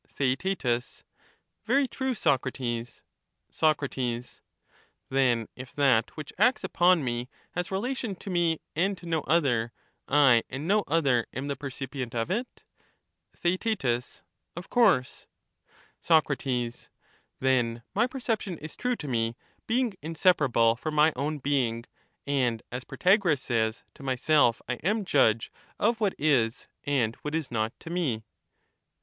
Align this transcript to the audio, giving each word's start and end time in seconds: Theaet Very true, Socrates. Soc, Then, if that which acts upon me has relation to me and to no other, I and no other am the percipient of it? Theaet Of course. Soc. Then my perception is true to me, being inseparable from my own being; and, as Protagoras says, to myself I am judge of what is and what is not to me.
Theaet 0.07 0.63
Very 1.67 1.87
true, 1.87 2.15
Socrates. 2.15 3.03
Soc, 3.51 3.81
Then, 5.09 5.47
if 5.55 5.73
that 5.75 6.17
which 6.17 6.33
acts 6.39 6.63
upon 6.63 7.03
me 7.03 7.29
has 7.51 7.69
relation 7.69 8.15
to 8.15 8.31
me 8.31 8.61
and 8.75 8.97
to 8.97 9.05
no 9.05 9.21
other, 9.27 9.71
I 10.07 10.41
and 10.49 10.67
no 10.67 10.83
other 10.87 11.27
am 11.35 11.49
the 11.49 11.55
percipient 11.55 12.15
of 12.15 12.31
it? 12.31 12.63
Theaet 13.37 13.85
Of 14.55 14.71
course. 14.71 15.27
Soc. 15.99 16.31
Then 17.39 17.83
my 17.93 18.07
perception 18.07 18.57
is 18.57 18.75
true 18.75 18.95
to 18.95 19.07
me, 19.07 19.35
being 19.67 19.93
inseparable 20.01 20.75
from 20.77 20.95
my 20.95 21.13
own 21.15 21.37
being; 21.37 21.85
and, 22.25 22.63
as 22.71 22.85
Protagoras 22.85 23.43
says, 23.43 23.83
to 23.93 24.01
myself 24.01 24.63
I 24.67 24.77
am 24.81 25.05
judge 25.05 25.51
of 25.77 25.99
what 25.99 26.15
is 26.17 26.65
and 26.85 27.15
what 27.17 27.35
is 27.35 27.51
not 27.51 27.79
to 27.81 27.91
me. 27.91 28.23